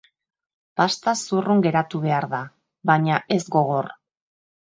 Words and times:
Pasta 0.79 1.13
zurrun 1.27 1.61
geratu 1.65 2.01
behar 2.07 2.27
da, 2.33 2.41
baina 2.93 3.21
ez 3.37 3.39
gogor. 3.59 3.93